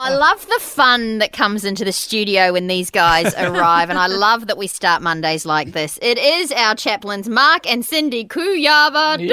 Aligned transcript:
I 0.00 0.14
love 0.14 0.46
the 0.46 0.58
fun 0.60 1.18
that 1.18 1.32
comes 1.32 1.64
into 1.64 1.84
the 1.84 1.90
studio 1.92 2.52
when 2.52 2.68
these 2.68 2.88
guys 2.90 3.34
arrive, 3.38 3.90
and 3.90 3.98
I 3.98 4.06
love 4.06 4.46
that 4.46 4.56
we 4.56 4.68
start 4.68 5.02
Mondays 5.02 5.44
like 5.44 5.72
this. 5.72 5.98
It 6.00 6.18
is 6.18 6.52
our 6.52 6.74
chaplains, 6.76 7.28
Mark 7.28 7.68
and 7.68 7.84
Cindy 7.84 8.24
Kuyava. 8.24 9.18
Ricky 9.18 9.28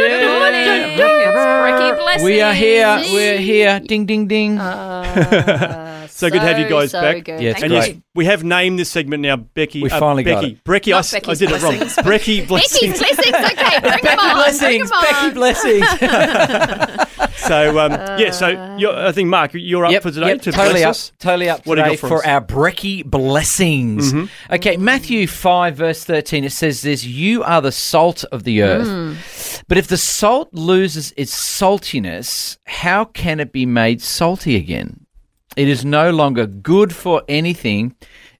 Blessings. 2.01 2.23
We 2.23 2.41
are 2.41 2.53
here. 2.53 2.97
We're 3.13 3.37
here. 3.37 3.79
Ding, 3.79 4.05
ding, 4.07 4.27
ding. 4.27 4.57
Uh, 4.59 5.91
So 6.15 6.29
good 6.29 6.39
to 6.39 6.45
have 6.47 6.57
you 6.59 6.69
guys 6.69 6.91
so 6.91 7.01
back. 7.01 7.25
Good. 7.25 7.41
Yeah, 7.41 7.49
it's 7.51 7.61
and 7.61 7.71
great. 7.71 7.95
yes, 7.95 8.01
we 8.13 8.23
have 8.25 8.41
named 8.43 8.79
this 8.79 8.89
segment 8.89 9.21
now 9.21 9.35
Becky. 9.35 9.83
We 9.83 9.89
uh, 9.89 9.99
finally 9.99 10.23
got 10.23 10.41
Becky. 10.43 10.53
it. 10.53 10.63
Brecky. 10.63 10.93
I, 10.93 10.95
Not 10.95 10.99
s- 10.99 11.13
I 11.13 11.19
Becky's 11.19 11.39
did 11.39 11.51
it 11.51 11.61
wrong. 11.61 11.75
Blessings. 11.77 12.05
Brecky 12.05 12.37
Becky's 12.37 12.47
blessings. 12.47 12.99
blessings. 12.99 13.35
Okay, 13.35 13.79
bring 13.81 13.91
them 13.91 14.01
Becky 14.01 14.21
on. 14.21 14.35
blessings. 14.35 14.59
Bring 14.61 14.81
'em 14.81 14.87
Becky 15.01 15.27
on. 15.27 15.33
blessings. 15.33 15.87
So 17.47 17.79
um, 17.79 17.91
yeah, 18.19 18.31
so 18.31 18.75
you're, 18.77 18.95
I 18.95 19.11
think 19.11 19.29
Mark, 19.29 19.51
you're 19.53 19.85
up 19.85 19.91
yep, 19.91 20.03
for 20.03 20.11
today 20.11 20.29
yep, 20.29 20.41
to 20.41 20.51
totally 20.51 20.81
bless 20.81 20.83
up, 20.83 20.89
us. 20.89 21.11
totally 21.19 21.49
up 21.49 21.65
What 21.65 21.75
today 21.75 21.89
got 21.89 21.99
for 21.99 22.07
for, 22.07 22.17
us? 22.17 22.25
Mm-hmm. 22.25 22.31
our 22.31 22.41
Brecky 22.41 23.05
blessings. 23.05 24.13
Okay, 24.51 24.77
Matthew 24.77 25.27
five 25.27 25.75
verse 25.75 26.03
thirteen. 26.03 26.43
It 26.43 26.51
says 26.51 26.81
this: 26.81 27.03
"You 27.03 27.43
are 27.43 27.61
the 27.61 27.71
salt 27.71 28.23
of 28.31 28.43
the 28.43 28.63
earth, 28.63 29.63
but 29.67 29.77
if 29.77 29.87
the 29.87 29.97
salt 29.97 30.53
loses 30.53 31.13
its 31.17 31.33
saltiness, 31.33 32.57
how 32.65 33.05
can 33.05 33.39
it 33.39 33.51
be 33.51 33.65
made 33.65 34.01
salty 34.01 34.55
again? 34.55 35.05
It 35.55 35.67
is 35.67 35.85
no 35.85 36.11
longer 36.11 36.45
good 36.47 36.93
for 36.93 37.23
anything 37.27 37.95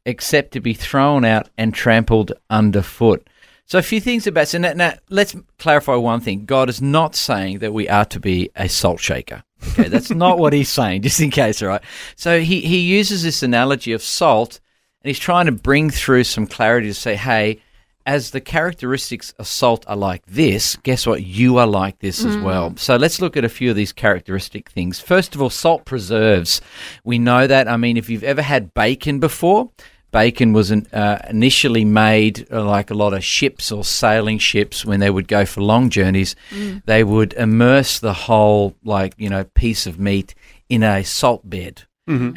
except 0.06 0.52
to 0.52 0.60
be 0.60 0.74
thrown 0.74 1.26
out 1.26 1.50
and 1.58 1.74
trampled 1.74 2.32
underfoot." 2.50 3.28
So 3.66 3.80
a 3.80 3.84
few 3.84 4.00
things 4.00 4.28
about 4.28 4.48
so 4.48 4.60
now, 4.60 4.74
now 4.74 4.94
let's 5.10 5.36
clarify 5.58 5.96
one 5.96 6.22
thing. 6.22 6.46
God 6.46 6.70
is 6.70 6.82
not 6.82 7.16
saying 7.16 7.60
that 7.60 7.74
we 7.74 7.90
are 7.90 8.06
to 8.06 8.20
be 8.20 8.50
a 8.56 8.70
salt 8.70 9.00
shaker. 9.00 9.44
Okay, 9.70 9.88
that's 9.88 10.10
not 10.12 10.38
what 10.38 10.54
he's 10.54 10.70
saying, 10.70 11.02
just 11.02 11.20
in 11.20 11.32
case, 11.32 11.62
all 11.62 11.70
right? 11.70 11.82
So 12.16 12.40
he, 12.42 12.62
he 12.62 12.80
uses 12.80 13.24
this 13.24 13.42
analogy 13.42 13.92
of 13.92 14.04
salt 14.04 14.60
and 15.02 15.10
he's 15.10 15.20
trying 15.20 15.48
to 15.48 15.52
bring 15.52 15.90
through 15.90 16.26
some 16.26 16.46
clarity 16.46 16.88
to 16.88 16.94
say, 16.94 17.16
hey, 17.16 17.62
as 18.06 18.32
the 18.32 18.42
characteristics 18.42 19.34
of 19.40 19.48
salt 19.48 19.84
are 19.88 19.96
like 19.96 20.24
this, 20.28 20.76
guess 20.78 21.08
what? 21.08 21.24
You 21.24 21.58
are 21.58 21.66
like 21.66 22.00
this 22.00 22.24
as 22.24 22.38
mm. 22.38 22.44
well. 22.44 22.76
So 22.78 22.98
let's 22.98 23.20
look 23.20 23.36
at 23.36 23.44
a 23.44 23.50
few 23.50 23.72
of 23.72 23.76
these 23.76 23.92
characteristic 23.92 24.70
things. 24.70 25.00
First 25.00 25.34
of 25.34 25.42
all, 25.42 25.50
salt 25.50 25.86
preserves. 25.86 26.62
We 27.04 27.18
know 27.18 27.48
that. 27.48 27.68
I 27.68 27.78
mean, 27.78 27.98
if 27.98 28.10
you've 28.10 28.24
ever 28.24 28.44
had 28.44 28.76
bacon 28.76 29.20
before, 29.20 29.72
bacon 30.22 30.54
was 30.54 30.72
an, 30.72 30.88
uh, 30.94 31.18
initially 31.30 31.86
made 31.86 32.48
uh, 32.52 32.64
like 32.64 32.90
a 32.90 32.94
lot 33.04 33.14
of 33.14 33.24
ships 33.24 33.72
or 33.72 33.84
sailing 33.84 34.40
ships 34.40 34.86
when 34.86 35.00
they 35.00 35.10
would 35.10 35.28
go 35.28 35.46
for 35.46 35.62
long 35.62 35.90
journeys. 35.90 36.36
They 36.86 37.04
would 37.04 37.34
immerse 37.34 38.00
the 38.00 38.14
whole 38.14 38.76
like 38.84 39.14
you 39.18 39.30
know 39.30 39.44
piece 39.44 39.86
of 39.90 40.00
meat 40.00 40.34
in 40.70 40.84
a 40.84 41.04
salt 41.04 41.42
bed. 41.50 41.84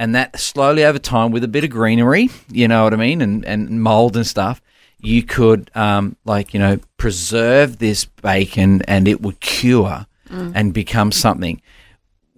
And 0.00 0.14
that 0.14 0.40
slowly 0.40 0.84
over 0.84 0.98
time 0.98 1.30
with 1.30 1.44
a 1.44 1.48
bit 1.48 1.62
of 1.64 1.70
greenery 1.70 2.30
you 2.50 2.66
know 2.66 2.84
what 2.84 2.94
i 2.94 2.96
mean 2.96 3.20
and, 3.20 3.44
and 3.44 3.82
mold 3.82 4.16
and 4.16 4.26
stuff 4.26 4.62
you 5.00 5.22
could 5.22 5.70
um, 5.74 6.16
like 6.24 6.54
you 6.54 6.60
know 6.60 6.78
preserve 6.96 7.78
this 7.78 8.06
bacon 8.06 8.80
and 8.82 9.06
it 9.06 9.20
would 9.20 9.38
cure 9.40 10.06
and 10.54 10.74
become 10.74 11.10
something. 11.12 11.60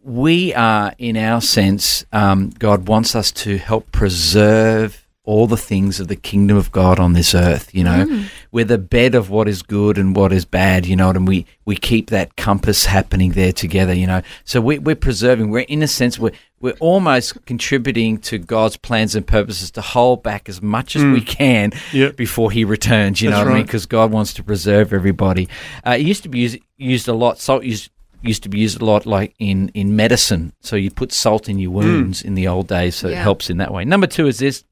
We 0.02 0.54
are, 0.54 0.94
in 0.98 1.16
our 1.16 1.40
sense, 1.40 2.04
um, 2.12 2.50
God 2.50 2.86
wants 2.88 3.14
us 3.14 3.32
to 3.44 3.58
help 3.58 3.90
preserve 3.92 4.99
all 5.24 5.46
the 5.46 5.56
things 5.56 6.00
of 6.00 6.08
the 6.08 6.16
kingdom 6.16 6.56
of 6.56 6.72
God 6.72 6.98
on 6.98 7.12
this 7.12 7.34
earth. 7.34 7.74
You 7.74 7.84
know, 7.84 8.06
mm. 8.06 8.28
we're 8.50 8.64
the 8.64 8.78
bed 8.78 9.14
of 9.14 9.30
what 9.30 9.48
is 9.48 9.62
good 9.62 9.98
and 9.98 10.16
what 10.16 10.32
is 10.32 10.44
bad. 10.44 10.86
You 10.86 10.96
know, 10.96 11.10
and 11.10 11.28
we 11.28 11.46
we 11.64 11.76
keep 11.76 12.10
that 12.10 12.36
compass 12.36 12.86
happening 12.86 13.32
there 13.32 13.52
together. 13.52 13.94
You 13.94 14.06
know, 14.06 14.22
so 14.44 14.60
we, 14.60 14.78
we're 14.78 14.96
preserving. 14.96 15.50
We're 15.50 15.60
in 15.60 15.82
a 15.82 15.88
sense 15.88 16.18
we're 16.18 16.32
we're 16.60 16.76
almost 16.80 17.44
contributing 17.46 18.18
to 18.18 18.38
God's 18.38 18.76
plans 18.76 19.14
and 19.14 19.26
purposes 19.26 19.70
to 19.72 19.80
hold 19.80 20.22
back 20.22 20.48
as 20.48 20.60
much 20.60 20.94
as 20.96 21.02
we 21.02 21.20
mm. 21.20 21.26
can 21.26 21.72
Yep. 21.92 22.16
before 22.16 22.50
He 22.50 22.64
returns. 22.64 23.20
You 23.20 23.30
That's 23.30 23.40
know 23.40 23.44
what 23.46 23.52
I 23.52 23.56
mean? 23.58 23.66
Because 23.66 23.86
God 23.86 24.12
wants 24.12 24.34
to 24.34 24.42
preserve 24.42 24.92
everybody. 24.92 25.48
Uh, 25.86 25.96
it 25.98 26.06
used 26.06 26.22
to 26.24 26.28
be 26.28 26.40
used, 26.40 26.58
used 26.76 27.08
a 27.08 27.14
lot. 27.14 27.38
Salt 27.38 27.64
used 27.64 27.90
used 28.22 28.42
to 28.42 28.48
be 28.48 28.58
used 28.58 28.80
a 28.80 28.84
lot 28.84 29.06
like 29.06 29.34
in, 29.38 29.68
in 29.70 29.96
medicine. 29.96 30.52
So 30.60 30.76
you 30.76 30.90
put 30.90 31.12
salt 31.12 31.48
in 31.48 31.58
your 31.58 31.70
mm. 31.70 31.74
wounds 31.74 32.22
in 32.22 32.34
the 32.34 32.48
old 32.48 32.68
days, 32.68 32.96
so 32.96 33.08
it 33.08 33.16
helps 33.16 33.50
in 33.50 33.58
that 33.58 33.72
way. 33.72 33.84
Number 33.84 34.06
two 34.06 34.26
is 34.26 34.38
this. 34.38 34.64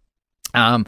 Um, 0.54 0.86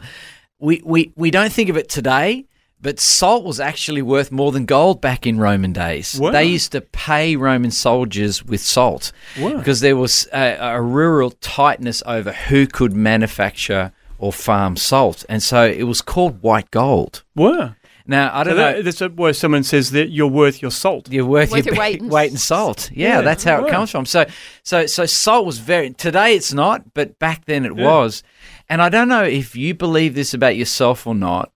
we, 0.59 0.81
we, 0.85 1.11
we 1.15 1.31
don't 1.31 1.51
think 1.51 1.69
of 1.69 1.77
it 1.77 1.89
today, 1.89 2.45
but 2.79 2.99
salt 2.99 3.43
was 3.43 3.59
actually 3.59 4.01
worth 4.01 4.31
more 4.31 4.51
than 4.51 4.65
gold 4.65 5.01
back 5.01 5.25
in 5.27 5.37
Roman 5.39 5.73
days. 5.73 6.19
Wow. 6.19 6.31
They 6.31 6.45
used 6.45 6.71
to 6.73 6.81
pay 6.81 7.35
Roman 7.35 7.71
soldiers 7.71 8.43
with 8.43 8.61
salt 8.61 9.11
Wow. 9.39 9.57
because 9.57 9.81
there 9.81 9.95
was 9.95 10.27
a, 10.33 10.57
a 10.59 10.81
rural 10.81 11.31
tightness 11.41 12.01
over 12.05 12.31
who 12.31 12.67
could 12.67 12.93
manufacture 12.93 13.91
or 14.17 14.31
farm 14.33 14.77
salt. 14.77 15.25
And 15.29 15.41
so 15.41 15.65
it 15.65 15.83
was 15.83 16.01
called 16.01 16.41
white 16.43 16.69
gold. 16.71 17.23
Wow. 17.35 17.75
Now, 18.07 18.31
I 18.35 18.43
don't 18.43 18.57
know. 18.57 18.81
that, 18.81 18.83
that's 18.97 19.13
where 19.15 19.31
someone 19.31 19.63
says 19.63 19.91
that 19.91 20.09
you're 20.09 20.27
worth 20.27 20.61
your 20.61 20.71
salt. 20.71 21.09
You're 21.11 21.23
worth, 21.25 21.51
Worth 21.51 21.65
your 21.67 21.75
your 21.75 21.81
weight, 21.81 21.93
weight 21.93 22.01
in 22.01 22.09
weight 22.09 22.31
in 22.31 22.37
salt. 22.37 22.89
Yeah, 22.91 23.17
Yeah, 23.17 23.21
that's 23.21 23.43
how 23.43 23.63
it 23.65 23.69
comes 23.71 23.91
from. 23.91 24.05
So, 24.07 24.25
so, 24.63 24.85
so 24.87 25.05
salt 25.05 25.45
was 25.45 25.59
very. 25.59 25.91
Today 25.91 26.35
it's 26.35 26.51
not, 26.51 26.93
but 26.95 27.19
back 27.19 27.45
then 27.45 27.63
it 27.63 27.75
Yeah. 27.77 27.85
was. 27.85 28.23
And 28.71 28.81
I 28.81 28.87
don't 28.87 29.09
know 29.09 29.25
if 29.25 29.53
you 29.53 29.73
believe 29.73 30.15
this 30.15 30.33
about 30.33 30.55
yourself 30.55 31.05
or 31.05 31.13
not, 31.13 31.51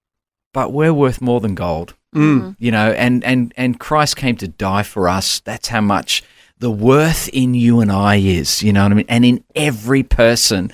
but 0.52 0.74
we're 0.74 0.94
worth 0.94 1.22
more 1.22 1.40
than 1.40 1.56
gold. 1.56 1.96
Mm. 2.14 2.58
You 2.60 2.72
know, 2.72 2.92
and 2.92 3.24
and 3.24 3.54
and 3.56 3.80
Christ 3.80 4.18
came 4.18 4.36
to 4.36 4.50
die 4.50 4.84
for 4.84 5.08
us. 5.08 5.40
That's 5.40 5.70
how 5.70 5.80
much 5.80 6.24
the 6.60 6.70
worth 6.70 7.30
in 7.30 7.54
you 7.54 7.80
and 7.80 7.90
I 7.90 8.18
is. 8.18 8.62
You 8.62 8.74
know 8.74 8.84
what 8.84 8.92
I 8.92 8.96
mean? 8.96 9.06
And 9.08 9.24
in 9.24 9.46
every 9.56 10.04
person 10.04 10.72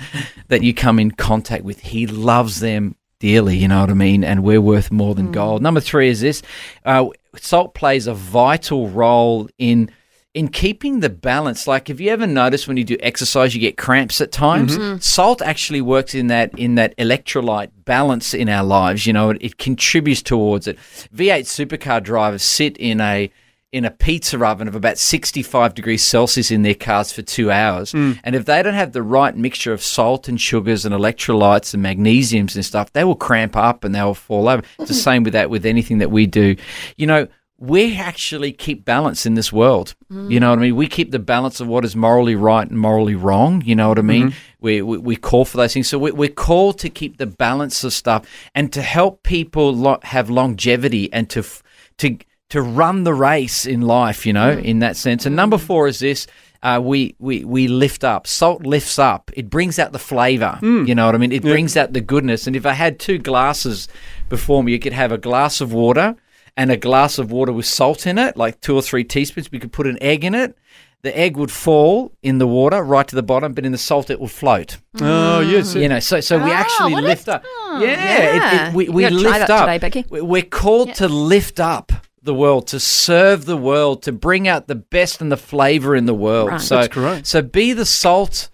that 0.48 0.64
you 0.64 0.74
come 0.74 0.98
in 0.98 1.12
contact 1.12 1.64
with, 1.64 1.80
He 1.82 2.08
loves 2.08 2.60
them 2.60 2.96
dearly. 3.20 3.58
You 3.58 3.68
know 3.68 3.82
what 3.82 3.92
I 3.92 3.94
mean? 3.94 4.24
And 4.24 4.44
we're 4.44 4.62
worth 4.62 4.92
more 4.92 5.14
than 5.14 5.32
gold. 5.32 5.62
Number 5.62 5.80
three 5.80 6.10
is 6.10 6.22
this: 6.22 6.42
uh, 6.86 7.06
salt 7.38 7.76
plays 7.76 8.08
a 8.08 8.16
vital 8.16 8.90
role 8.90 9.48
in 9.60 9.92
in 10.34 10.48
keeping 10.48 11.02
the 11.02 11.10
balance. 11.10 11.68
Like, 11.68 11.90
have 11.90 12.00
you 12.00 12.10
ever 12.10 12.26
noticed 12.26 12.68
when 12.68 12.78
you 12.78 12.84
do 12.84 12.98
exercise, 13.02 13.54
you 13.54 13.62
get 13.62 13.78
cramps 13.78 14.22
at 14.22 14.32
times? 14.32 14.74
Mm-hmm. 14.74 14.96
Mm. 14.96 15.04
Salt 15.04 15.42
actually 15.42 15.82
works 15.82 16.16
in 16.16 16.28
that 16.28 16.58
in 16.58 16.76
that 16.76 16.96
electrolyte 16.98 17.72
balance 17.86 18.34
in 18.34 18.48
our 18.50 18.64
lives. 18.64 19.06
You 19.06 19.14
know, 19.14 19.32
it, 19.32 19.38
it 19.42 19.58
contributes 19.58 20.22
towards 20.22 20.68
it. 20.68 20.78
V8 21.14 21.42
supercar 21.42 22.02
drivers 22.02 22.44
sit 22.44 22.78
in 22.78 23.02
a 23.02 23.32
in 23.72 23.86
a 23.86 23.92
pizza 23.92 24.44
oven 24.46 24.68
of 24.68 24.76
about 24.76 24.98
65 24.98 25.74
degrees 25.74 26.04
Celsius 26.04 26.52
in 26.52 26.62
their 26.62 26.76
cars 26.76 27.14
for 27.14 27.22
two 27.22 27.50
hours. 27.50 27.94
Mm. 27.94 28.20
And 28.24 28.36
if 28.36 28.44
they 28.44 28.62
don't 28.62 28.74
have 28.74 28.92
the 28.92 29.02
right 29.02 29.36
mixture 29.36 29.72
of 29.72 29.82
salt 29.82 30.28
and 30.28 30.40
sugars 30.40 30.86
and 30.86 30.94
electrolytes 30.94 31.74
and 31.74 31.82
magnesiums 31.82 32.56
and 32.56 32.66
stuff, 32.66 32.92
they 32.92 33.06
will 33.06 33.16
cramp 33.16 33.56
up 33.56 33.86
and 33.86 33.96
they 33.96 34.04
will 34.04 34.14
fall 34.14 34.50
over. 34.50 34.62
It's 34.62 34.76
the 34.76 34.84
mm-hmm. 34.84 34.94
same 34.94 35.24
with 35.24 35.34
that, 35.34 35.50
with 35.50 35.66
anything 35.66 36.00
that 36.00 36.12
we 36.12 36.26
do. 36.26 36.58
You 36.98 37.08
know, 37.08 37.28
we 37.62 37.96
actually 37.96 38.52
keep 38.52 38.84
balance 38.84 39.28
in 39.28 39.36
this 39.36 39.54
world. 39.54 39.94
You 40.10 40.40
know 40.40 40.50
what 40.50 40.58
I 40.58 40.64
mean? 40.64 40.76
We 40.76 40.88
keep 40.88 41.12
the 41.12 41.20
balance 41.20 41.60
of 41.62 41.68
what 41.68 41.86
is 41.86 41.96
morally 41.96 42.36
right 42.36 42.68
and 42.68 42.78
morally 42.78 43.14
wrong. 43.14 43.62
You 43.64 43.76
know 43.76 43.88
what 43.88 44.00
I 44.00 44.02
mean? 44.02 44.30
Mm-hmm. 44.30 44.38
We, 44.62 44.82
we, 44.82 44.98
we 44.98 45.16
call 45.16 45.46
for 45.46 45.58
those 45.58 45.72
things. 45.72 45.88
So 45.88 46.00
we, 46.00 46.12
we're 46.12 46.30
called 46.30 46.80
to 46.80 46.90
keep 46.90 47.18
the 47.18 47.28
balance 47.28 47.84
of 47.84 47.94
stuff 47.94 48.28
and 48.56 48.74
to 48.74 48.82
help 48.82 49.22
people 49.22 49.74
lo- 49.74 50.00
have 50.02 50.30
longevity 50.30 51.14
and 51.14 51.30
to, 51.30 51.42
f- 51.42 51.62
to, 52.00 52.18
to 52.50 52.62
run 52.62 53.04
the 53.04 53.14
race 53.14 53.68
in 53.68 53.82
life, 53.82 54.26
you 54.26 54.34
know, 54.34 54.58
mm. 54.58 54.64
in 54.64 54.80
that 54.80 54.98
sense. 54.98 55.28
And 55.28 55.36
number 55.36 55.60
four 55.60 55.88
is 55.88 56.00
this. 56.00 56.26
Uh, 56.64 56.80
we, 56.84 57.16
we 57.20 57.44
we 57.46 57.68
lift 57.68 58.04
up. 58.04 58.28
Salt 58.28 58.66
lifts 58.66 59.00
up. 59.00 59.32
It 59.34 59.50
brings 59.50 59.80
out 59.80 59.94
the 59.94 60.00
flavor. 60.00 60.60
Mm. 60.62 60.88
You 60.88 60.96
know 60.96 61.06
what 61.06 61.16
I 61.16 61.20
mean? 61.20 61.32
It 61.32 61.42
brings 61.42 61.78
out 61.78 61.94
the 61.94 62.02
goodness. 62.02 62.48
And 62.48 62.56
if 62.56 62.66
I 62.66 62.74
had 62.74 63.00
two 63.00 63.18
glasses 63.18 63.88
before 64.30 64.64
me, 64.64 64.72
you 64.72 64.80
could 64.80 64.94
have 64.94 65.12
a 65.12 65.18
glass 65.18 65.62
of 65.62 65.74
water 65.74 66.16
and 66.58 66.72
a 66.72 66.78
glass 66.78 67.18
of 67.18 67.32
water 67.32 67.52
with 67.52 67.66
salt 67.66 68.06
in 68.06 68.18
it, 68.18 68.36
like 68.38 68.60
two 68.62 68.76
or 68.76 68.82
three 68.82 69.04
teaspoons. 69.04 69.52
We 69.52 69.60
could 69.60 69.72
put 69.72 69.88
an 69.88 69.98
egg 70.02 70.24
in 70.24 70.36
it. 70.36 70.58
The 71.04 71.18
egg 71.18 71.36
would 71.38 71.50
fall 71.50 72.12
in 72.22 72.38
the 72.38 72.46
water 72.46 72.84
right 72.84 73.08
to 73.08 73.16
the 73.16 73.24
bottom, 73.24 73.54
but 73.54 73.66
in 73.66 73.72
the 73.72 73.78
salt 73.80 74.10
it 74.12 74.20
will 74.20 74.28
float. 74.28 74.78
Oh, 75.02 75.40
yes. 75.40 75.74
You 75.74 75.90
know, 75.90 76.00
so 76.00 76.20
so 76.20 76.38
we 76.38 76.52
Oh, 76.52 76.54
actually 76.54 76.94
what 76.94 77.04
a- 77.04 77.08
lift 77.08 77.28
up. 77.28 77.44
oh, 77.46 77.80
yeah, 77.82 77.88
yeah. 77.90 78.66
It, 78.66 78.70
it, 78.70 78.74
we, 78.76 78.86
You 78.86 78.92
we 78.92 79.02
gotta 79.04 79.16
lift 79.16 79.28
try 79.28 79.40
that 79.40 79.50
up. 79.50 79.62
today, 79.66 79.78
Becky. 79.80 80.06
We- 80.12 80.22
We're 80.22 80.42
called 80.44 80.94
to 80.96 81.08
lift 81.08 81.60
up 81.60 81.92
the 82.22 82.36
world, 82.36 82.68
to 82.68 82.80
serve 82.80 83.46
the 83.46 83.58
world, 83.58 84.04
to 84.04 84.12
bring 84.12 84.48
out 84.48 84.68
the 84.68 84.76
best 84.76 85.22
and 85.22 85.32
the 85.32 85.38
flavor 85.38 85.96
in 85.96 86.06
the 86.06 86.14
world. 86.14 86.50
Right. 86.50 86.62
So 86.62 86.76
That's 86.76 86.94
correct. 86.94 87.26
So 87.26 87.42
be 87.42 87.74
the 87.74 87.86
salt 87.86 88.50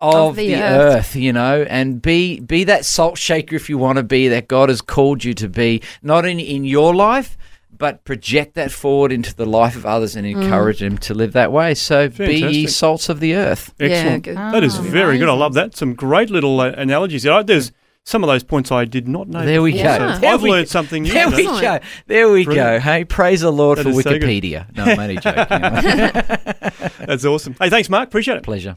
of, 0.00 0.36
the 0.36 0.48
the, 0.48 0.62
earth. 0.62 0.94
earth. 0.96 1.16
you 1.16 1.32
know, 1.32 1.62
and 1.68 2.00
be 2.00 2.40
be 2.40 2.64
that 2.64 2.84
salt 2.84 3.18
shaker 3.18 3.56
if 3.56 3.68
you 3.68 3.78
want 3.78 3.96
to 3.96 4.02
be 4.02 4.28
that 4.28 4.48
God 4.48 4.68
has 4.68 4.80
called 4.80 5.24
you 5.24 5.34
to 5.34 5.48
be, 5.48 5.82
not 6.02 6.24
in 6.24 6.38
in 6.38 6.64
your 6.64 6.94
life, 6.94 7.36
but 7.76 8.04
project 8.04 8.54
that 8.54 8.70
forward 8.72 9.12
into 9.12 9.34
the 9.34 9.46
life 9.46 9.76
of 9.76 9.84
others 9.86 10.16
and 10.16 10.26
encourage 10.26 10.80
them 10.80 10.98
to 10.98 11.14
live 11.14 11.32
that 11.32 11.50
way. 11.52 11.74
So 11.74 12.08
be 12.08 12.38
ye 12.38 12.66
salts 12.66 13.08
of 13.08 13.20
the 13.20 13.34
earth. 13.34 13.72
Excellent. 13.80 14.24
good. 14.24 14.36
That 14.36 14.64
is 14.64 14.76
very 14.76 15.18
good. 15.18 15.28
I 15.28 15.32
love 15.34 15.54
that. 15.54 15.76
Some 15.76 15.94
great 15.94 16.30
little 16.30 16.60
uh, 16.60 16.70
analogies. 16.70 17.22
there. 17.24 17.42
There's 17.42 17.72
some 18.04 18.24
of 18.24 18.28
those 18.28 18.42
points 18.42 18.72
I 18.72 18.84
did 18.86 19.06
not 19.06 19.28
know. 19.28 19.44
There 19.44 19.60
we 19.60 19.72
before, 19.72 19.98
go. 19.98 20.12
so 20.14 20.18
There 20.20 20.32
I've 20.32 20.42
we- 20.42 20.50
learned 20.50 20.68
something 20.68 21.02
new. 21.02 21.12
There 21.12 21.28
we 21.28 21.36
today. 21.46 21.60
go. 21.60 21.78
There 22.06 22.30
we 22.30 22.44
Brilliant. 22.44 22.82
go. 22.84 22.90
Hey, 22.90 23.04
praise 23.04 23.42
the 23.42 23.52
Lord 23.52 23.76
That 23.78 23.82
for 23.84 23.90
is 23.90 24.02
so. 24.02 24.12
Wikipedia. 24.12 24.74
no, 24.76 24.84
I'm 24.84 24.98
only 24.98 25.16
joking. 26.88 27.06
That's 27.06 27.24
awesome. 27.26 27.54
Hey, 27.60 27.68
thanks, 27.68 27.88
Mark. 27.90 28.08
Appreciate 28.08 28.38
it. 28.38 28.42
Pleasure. 28.44 28.76